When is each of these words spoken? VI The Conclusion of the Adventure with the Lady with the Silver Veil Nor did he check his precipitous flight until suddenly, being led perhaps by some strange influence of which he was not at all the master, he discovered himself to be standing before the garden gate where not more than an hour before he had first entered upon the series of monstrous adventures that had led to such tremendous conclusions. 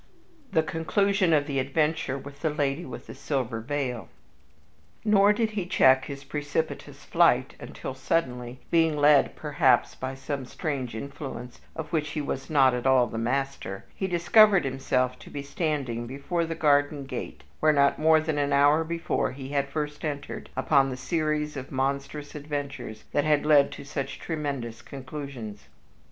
VI 0.49 0.61
The 0.61 0.63
Conclusion 0.63 1.31
of 1.31 1.45
the 1.45 1.59
Adventure 1.59 2.17
with 2.17 2.41
the 2.41 2.49
Lady 2.49 2.85
with 2.85 3.05
the 3.05 3.13
Silver 3.13 3.59
Veil 3.61 4.09
Nor 5.05 5.31
did 5.31 5.51
he 5.51 5.67
check 5.67 6.05
his 6.05 6.23
precipitous 6.23 7.05
flight 7.05 7.53
until 7.59 7.93
suddenly, 7.93 8.61
being 8.71 8.97
led 8.97 9.35
perhaps 9.35 9.93
by 9.93 10.15
some 10.15 10.43
strange 10.45 10.95
influence 10.95 11.61
of 11.75 11.93
which 11.93 12.09
he 12.17 12.19
was 12.19 12.49
not 12.49 12.73
at 12.73 12.87
all 12.87 13.05
the 13.05 13.19
master, 13.19 13.85
he 13.93 14.07
discovered 14.07 14.65
himself 14.65 15.19
to 15.19 15.29
be 15.29 15.43
standing 15.43 16.07
before 16.07 16.45
the 16.47 16.55
garden 16.55 17.05
gate 17.05 17.43
where 17.59 17.71
not 17.71 17.99
more 17.99 18.19
than 18.19 18.39
an 18.39 18.51
hour 18.51 18.83
before 18.83 19.33
he 19.33 19.49
had 19.49 19.69
first 19.69 20.03
entered 20.03 20.49
upon 20.57 20.89
the 20.89 20.97
series 20.97 21.55
of 21.55 21.71
monstrous 21.71 22.33
adventures 22.33 23.03
that 23.11 23.23
had 23.23 23.45
led 23.45 23.71
to 23.71 23.83
such 23.85 24.17
tremendous 24.17 24.81
conclusions. 24.81 25.67